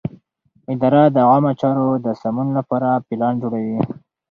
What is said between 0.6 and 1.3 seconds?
اداره د